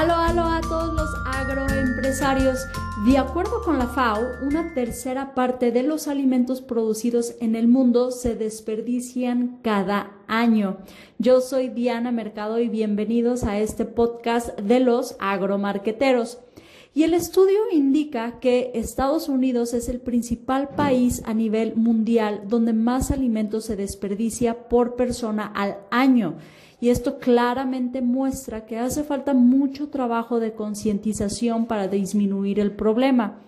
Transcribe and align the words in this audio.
Aló, 0.00 0.14
aló 0.14 0.44
a 0.44 0.62
todos 0.62 0.94
los 0.94 1.10
agroempresarios. 1.26 2.66
De 3.04 3.18
acuerdo 3.18 3.60
con 3.62 3.78
la 3.78 3.86
FAO, 3.86 4.22
una 4.40 4.72
tercera 4.72 5.34
parte 5.34 5.72
de 5.72 5.82
los 5.82 6.08
alimentos 6.08 6.62
producidos 6.62 7.34
en 7.42 7.54
el 7.54 7.68
mundo 7.68 8.10
se 8.10 8.34
desperdician 8.34 9.58
cada 9.60 10.12
año. 10.26 10.78
Yo 11.18 11.42
soy 11.42 11.68
Diana 11.68 12.12
Mercado 12.12 12.60
y 12.60 12.70
bienvenidos 12.70 13.44
a 13.44 13.58
este 13.58 13.84
podcast 13.84 14.58
de 14.58 14.80
los 14.80 15.16
agromarqueteros. 15.18 16.38
Y 16.92 17.04
el 17.04 17.14
estudio 17.14 17.58
indica 17.72 18.40
que 18.40 18.72
Estados 18.74 19.28
Unidos 19.28 19.74
es 19.74 19.88
el 19.88 20.00
principal 20.00 20.70
país 20.70 21.22
a 21.24 21.34
nivel 21.34 21.76
mundial 21.76 22.42
donde 22.48 22.72
más 22.72 23.12
alimentos 23.12 23.66
se 23.66 23.76
desperdicia 23.76 24.68
por 24.68 24.96
persona 24.96 25.46
al 25.46 25.78
año 25.90 26.36
y 26.80 26.88
esto 26.88 27.18
claramente 27.18 28.00
muestra 28.00 28.64
que 28.64 28.78
hace 28.78 29.04
falta 29.04 29.34
mucho 29.34 29.88
trabajo 29.88 30.40
de 30.40 30.54
concientización 30.54 31.66
para 31.66 31.88
disminuir 31.88 32.58
el 32.58 32.72
problema. 32.72 33.38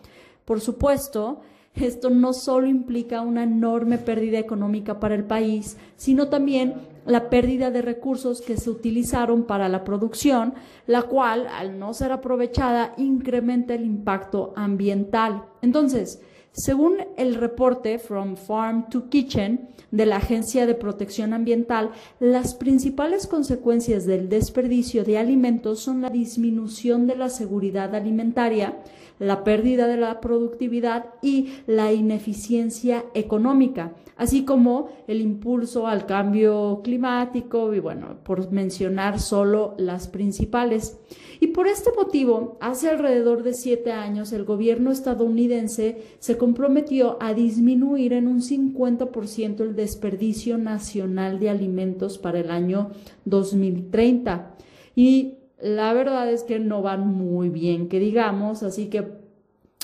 Por 0.45 0.61
supuesto, 0.61 1.41
esto 1.75 2.11
no 2.11 2.35
solo 2.35 2.67
implica 2.67 3.23
una 3.23 3.45
enorme 3.45 3.97
pérdida 3.97 4.39
económica 4.39 5.01
para 5.01 5.15
el 5.15 5.25
país, 5.25 5.79
sino 5.97 6.29
también 6.29 6.75
la 7.07 7.31
pérdida 7.31 7.71
de 7.71 7.83
recursos 7.83 8.41
que 8.41 8.57
se 8.57 8.71
utilizaron 8.71 9.45
para 9.45 9.69
la 9.69 9.85
producción, 9.85 10.55
la 10.87 11.03
cual, 11.03 11.49
al 11.49 11.79
no 11.79 11.95
ser 11.95 12.13
aprovechada, 12.13 12.95
incrementa 12.97 13.75
el 13.75 13.85
impacto 13.85 14.53
ambiental. 14.57 15.45
Entonces, 15.63 16.23
según 16.53 16.97
el 17.17 17.37
reporte 17.37 17.99
From 17.99 18.37
Farm 18.37 18.91
to 18.91 19.09
Kitchen 19.09 19.71
de 19.91 20.05
la 20.05 20.17
Agencia 20.17 20.67
de 20.67 20.75
Protección 20.75 21.33
Ambiental, 21.33 21.93
las 22.21 22.55
principales 22.55 23.27
consecuencias 23.27 24.05
del 24.05 24.29
desperdicio 24.29 25.03
de 25.03 25.17
alimentos 25.17 25.81
son 25.81 26.03
la 26.03 26.11
disminución 26.11 27.07
de 27.07 27.17
la 27.17 27.31
seguridad 27.31 27.95
alimentaria, 27.95 28.79
la 29.19 29.45
pérdida 29.45 29.87
de 29.87 29.97
la 29.97 30.21
productividad 30.21 31.07
y 31.23 31.55
la 31.67 31.93
ineficiencia 31.93 33.05
económica, 33.15 33.93
así 34.17 34.45
como 34.45 34.91
el 35.07 35.21
impulso 35.23 35.87
al 35.87 36.05
cambio 36.05 36.81
climático 36.85 37.73
y 37.73 37.81
bueno, 37.81 38.19
por 38.25 38.51
mencionar 38.53 39.21
solo 39.21 39.75
las 39.79 40.09
principales. 40.09 40.99
Y 41.43 41.49
por 41.49 41.67
este 41.67 41.91
motivo, 41.97 42.57
hace 42.61 42.89
alrededor 42.89 43.43
de 43.43 43.53
siete 43.53 43.91
años, 43.91 44.33
el 44.33 44.45
gobierno 44.45 44.93
estadounidense 44.93 46.01
se 46.21 46.39
comprometió 46.39 47.17
a 47.19 47.35
disminuir 47.35 48.13
en 48.13 48.29
un 48.29 48.41
50% 48.41 49.61
el 49.63 49.75
desperdicio 49.75 50.57
nacional 50.57 51.41
de 51.41 51.51
alimentos 51.51 52.19
para 52.19 52.39
el 52.39 52.49
año 52.53 52.93
2030. 53.25 54.55
Y 54.95 55.39
la 55.61 55.93
verdad 55.95 56.31
es 56.31 56.45
que 56.45 56.61
no 56.61 56.81
van 56.81 57.09
muy 57.09 57.49
bien, 57.49 57.89
que 57.89 57.99
digamos, 57.99 58.63
así 58.63 58.87
que 58.87 59.22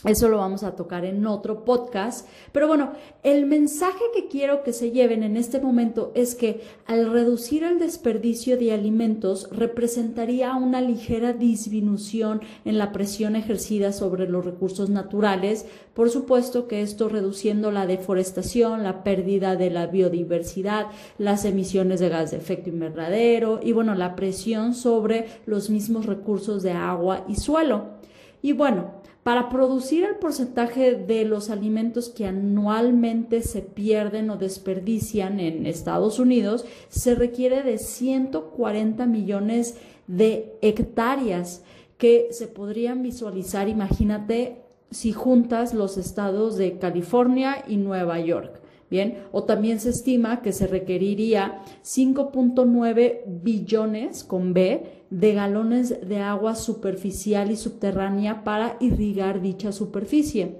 eso 0.05 0.29
lo 0.29 0.39
vamos 0.39 0.63
a 0.63 0.77
tocar 0.77 1.05
en 1.05 1.27
otro 1.27 1.65
podcast. 1.65 2.29
Pero 2.53 2.69
bueno, 2.69 2.93
el 3.25 3.47
mensaje 3.47 3.99
que 4.15 4.29
quiero 4.29 4.63
que 4.63 4.73
se 4.73 4.93
lleven 4.93 5.25
en 5.25 5.37
este 5.37 5.61
momento 5.61 6.13
es 6.15 6.37
que 6.37 6.61
al 6.87 7.11
reducir 7.11 7.65
el 7.65 7.81
desperdicio 7.81 8.57
de 8.57 8.73
alimentos 8.73 9.49
representaría 9.51 10.55
una 10.55 10.81
ligera 10.81 11.33
disminución 11.33 12.43
en 12.65 12.79
la 12.79 12.93
presión 12.93 13.35
ejercida 13.35 13.93
sobre 13.93 14.29
los 14.29 14.45
recursos 14.45 14.89
naturales. 14.89 15.67
Por 15.95 16.11
supuesto 16.11 16.69
que 16.69 16.83
esto 16.83 17.09
reduciendo 17.09 17.73
la 17.73 17.85
deforestación, 17.85 18.85
la 18.85 19.03
pérdida 19.03 19.57
de 19.57 19.71
la 19.71 19.89
biodiversidad, 19.89 20.87
las 21.19 21.45
emisiones 21.45 21.99
de 21.99 22.09
gas 22.09 22.31
de 22.31 22.37
efecto 22.37 22.71
invernadero 22.71 23.59
y 23.61 23.73
bueno, 23.73 23.97
la 23.97 24.15
presión 24.15 24.75
sobre 24.75 25.27
los 25.45 25.71
mismos 25.71 26.07
recursos 26.07 26.63
de 26.63 26.71
agua 26.71 27.25
y 27.27 27.35
suelo. 27.35 27.99
Y 28.41 28.53
bueno, 28.53 28.99
para 29.29 29.51
producir 29.51 30.05
el 30.05 30.15
porcentaje 30.15 30.95
de 30.95 31.27
los 31.27 31.51
alimentos 31.51 32.09
que 32.09 32.25
anualmente 32.25 33.43
se 33.43 33.61
pierden 33.61 34.31
o 34.31 34.39
desperdician 34.39 35.39
en 35.39 35.67
Estados 35.67 36.19
Unidos, 36.19 36.65
se 36.89 37.15
requiere 37.15 37.63
de 37.63 37.77
140 37.77 39.05
millones 39.05 39.77
de 40.07 40.57
hectáreas 40.63 41.63
que 41.99 42.29
se 42.31 42.47
podrían 42.47 43.03
visualizar, 43.03 43.69
imagínate, 43.69 44.63
si 44.91 45.13
juntas 45.13 45.75
los 45.75 45.99
estados 45.99 46.57
de 46.57 46.79
California 46.79 47.63
y 47.69 47.77
Nueva 47.77 48.21
York. 48.21 48.63
Bien, 48.91 49.25
o 49.33 49.45
también 49.45 49.81
se 49.81 49.91
estima 49.91 50.41
que 50.41 50.53
se 50.53 50.67
requeriría 50.67 51.63
5.9 51.85 53.23
billones 53.27 54.25
con 54.25 54.55
B 54.55 55.05
de 55.11 55.35
galones 55.35 56.09
de 56.09 56.19
agua 56.19 56.55
superficial 56.55 57.51
y 57.51 57.57
subterránea 57.57 58.45
para 58.45 58.77
irrigar 58.81 59.43
dicha 59.43 59.73
superficie. 59.73 60.57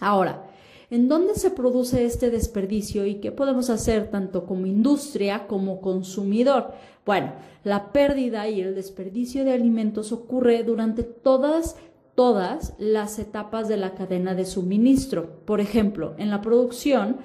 Ahora, 0.00 0.50
¿en 0.90 1.08
dónde 1.08 1.36
se 1.36 1.50
produce 1.50 2.04
este 2.04 2.30
desperdicio 2.30 3.06
y 3.06 3.16
qué 3.16 3.30
podemos 3.30 3.70
hacer 3.70 4.10
tanto 4.10 4.46
como 4.46 4.66
industria 4.66 5.46
como 5.46 5.80
consumidor? 5.80 6.72
Bueno, 7.06 7.34
la 7.62 7.92
pérdida 7.92 8.48
y 8.48 8.60
el 8.60 8.74
desperdicio 8.74 9.44
de 9.44 9.52
alimentos 9.52 10.10
ocurre 10.10 10.64
durante 10.64 11.04
todas 11.04 11.76
todas 12.16 12.74
las 12.78 13.18
etapas 13.18 13.66
de 13.68 13.78
la 13.78 13.94
cadena 13.94 14.34
de 14.34 14.44
suministro. 14.44 15.40
Por 15.46 15.60
ejemplo, 15.60 16.14
en 16.18 16.28
la 16.28 16.42
producción, 16.42 17.16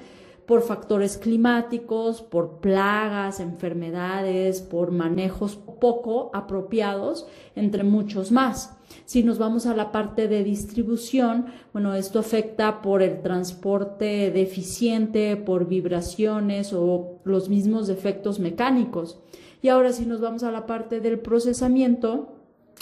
por 0.46 0.62
factores 0.62 1.18
climáticos, 1.18 2.22
por 2.22 2.60
plagas, 2.60 3.40
enfermedades, 3.40 4.62
por 4.62 4.92
manejos 4.92 5.56
poco 5.56 6.30
apropiados, 6.34 7.28
entre 7.56 7.84
muchos 7.84 8.32
más. 8.32 8.78
Si 9.06 9.24
nos 9.24 9.38
vamos 9.38 9.66
a 9.66 9.76
la 9.76 9.92
parte 9.92 10.28
de 10.28 10.44
distribución, 10.44 11.48
bueno, 11.74 11.96
esto 11.96 12.20
afecta 12.20 12.82
por 12.82 13.02
el 13.02 13.22
transporte 13.22 14.32
deficiente, 14.32 15.36
por 15.36 15.68
vibraciones 15.68 16.74
o 16.74 17.20
los 17.24 17.50
mismos 17.50 17.88
defectos 17.88 18.40
mecánicos. 18.40 19.20
Y 19.62 19.70
ahora 19.70 19.94
si 19.94 20.06
nos 20.06 20.22
vamos 20.22 20.44
a 20.44 20.52
la 20.52 20.68
parte 20.68 21.00
del 21.00 21.20
procesamiento, 21.20 22.34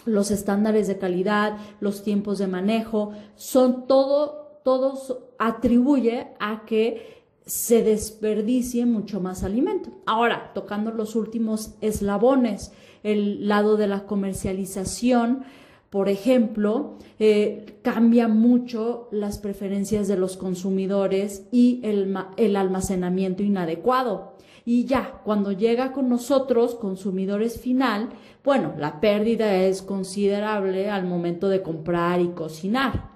los 0.06 0.32
estándares 0.32 0.88
de 0.88 0.98
calidad, 0.98 1.58
los 1.80 2.04
tiempos 2.04 2.40
de 2.40 2.48
manejo, 2.48 3.14
son 3.36 3.88
todo, 3.88 4.60
todos 4.64 5.18
atribuye 5.40 6.28
a 6.40 6.66
que 6.66 7.23
se 7.46 7.84
desperdicie 7.84 8.86
mucho 8.86 9.20
más 9.20 9.44
alimento. 9.44 9.90
Ahora, 10.06 10.52
tocando 10.54 10.92
los 10.92 11.16
últimos 11.16 11.76
eslabones, 11.82 12.72
el 13.04 13.48
lado 13.48 13.76
de 13.76 13.88
la 13.88 14.06
comercialización, 14.06 15.44
por 15.90 16.10
ejemplo, 16.10 16.98
eh, 17.20 17.78
cambia 17.84 18.28
mucho 18.28 19.10
las 19.12 19.38
preferencias 19.38 20.08
de 20.08 20.18
los 20.18 20.38
consumidores 20.38 21.46
y 21.52 21.82
el, 21.84 22.18
el 22.38 22.56
almacenamiento 22.56 23.44
inadecuado. 23.44 24.34
Y 24.66 24.86
ya, 24.86 25.22
cuando 25.26 25.52
llega 25.52 25.92
con 25.92 26.08
nosotros, 26.08 26.76
consumidores 26.76 27.60
final, 27.60 28.10
bueno, 28.44 28.74
la 28.78 29.02
pérdida 29.02 29.56
es 29.58 29.82
considerable 29.82 30.90
al 30.90 31.06
momento 31.06 31.50
de 31.50 31.62
comprar 31.62 32.22
y 32.22 32.30
cocinar. 32.30 33.12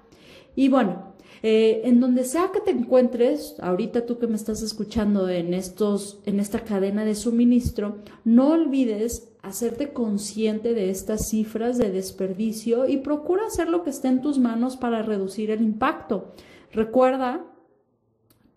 Y 0.54 0.68
bueno, 0.68 1.14
eh, 1.42 1.82
en 1.84 2.00
donde 2.00 2.24
sea 2.24 2.50
que 2.52 2.60
te 2.60 2.70
encuentres, 2.70 3.56
ahorita 3.60 4.06
tú 4.06 4.18
que 4.18 4.26
me 4.26 4.36
estás 4.36 4.62
escuchando 4.62 5.28
en, 5.28 5.54
estos, 5.54 6.20
en 6.26 6.40
esta 6.40 6.60
cadena 6.60 7.04
de 7.04 7.14
suministro, 7.14 7.98
no 8.24 8.52
olvides 8.52 9.28
hacerte 9.42 9.92
consciente 9.92 10.74
de 10.74 10.90
estas 10.90 11.28
cifras 11.28 11.78
de 11.78 11.90
desperdicio 11.90 12.88
y 12.88 12.98
procura 12.98 13.46
hacer 13.46 13.68
lo 13.68 13.82
que 13.82 13.90
esté 13.90 14.08
en 14.08 14.20
tus 14.20 14.38
manos 14.38 14.76
para 14.76 15.02
reducir 15.02 15.50
el 15.50 15.62
impacto. 15.62 16.32
Recuerda 16.72 17.44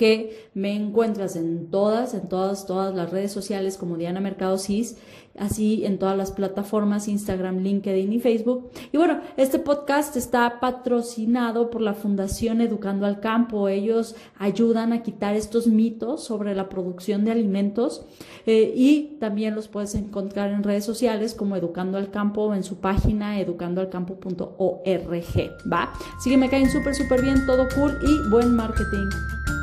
que 0.02 0.50
me 0.56 0.76
encuentras 0.76 1.36
en 1.36 1.70
todas, 1.70 2.16
en 2.16 2.28
todas, 2.28 2.66
todas 2.66 2.96
las 2.96 3.12
redes 3.12 3.32
sociales 3.32 3.78
como 3.78 3.98
Diana 3.98 4.20
Mercado 4.20 4.58
CIS, 4.58 4.98
así 5.38 5.86
en 5.86 6.00
todas 6.00 6.18
las 6.18 6.32
plataformas, 6.32 7.08
Instagram, 7.08 7.60
LinkedIn 7.60 8.12
y 8.12 8.20
Facebook. 8.20 8.72
Y 8.92 8.98
bueno, 8.98 9.20
este 9.38 9.60
podcast 9.60 10.18
está 10.18 10.60
patrocinado 10.60 11.70
por 11.70 11.82
la 11.82 11.94
Fundación 11.94 12.62
Educando 12.62 13.06
al 13.06 13.20
Campo. 13.20 13.70
Ellos 13.70 14.16
ayudan 14.40 14.92
a 14.92 15.04
quitar 15.04 15.36
estos 15.36 15.68
mitos 15.68 16.24
sobre 16.24 16.56
la 16.56 16.68
producción 16.68 17.24
de 17.24 17.30
alimentos 17.30 18.04
eh, 18.48 18.74
y 18.76 19.18
también 19.20 19.54
los 19.54 19.68
puedes 19.68 19.94
encontrar 19.94 20.50
en 20.50 20.64
redes 20.64 20.84
sociales 20.84 21.36
como 21.36 21.56
Educando 21.56 22.00
al 22.00 22.10
Campo 22.10 22.46
o 22.46 22.56
en 22.56 22.64
su 22.64 22.78
página 22.78 23.40
educandoalcampo.org, 23.40 25.72
¿va? 25.72 25.94
Así 26.18 26.32
que 26.32 26.38
me 26.38 26.50
caen 26.50 26.72
súper, 26.72 26.96
súper 26.96 27.22
bien, 27.22 27.46
todo 27.46 27.68
cool 27.76 28.00
y 28.02 28.30
buen 28.32 28.56
marketing. 28.56 29.61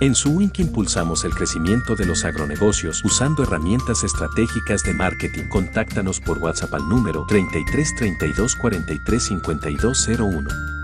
En 0.00 0.14
Suwink 0.14 0.58
impulsamos 0.58 1.24
el 1.24 1.32
crecimiento 1.34 1.94
de 1.94 2.04
los 2.04 2.24
agronegocios 2.24 3.04
usando 3.04 3.44
herramientas 3.44 4.02
estratégicas 4.02 4.82
de 4.82 4.92
marketing. 4.92 5.44
Contáctanos 5.48 6.20
por 6.20 6.38
WhatsApp 6.38 6.74
al 6.74 6.88
número 6.88 7.24
33 7.26 7.94
32 7.96 8.56
43 8.56 9.22
5201. 9.22 10.83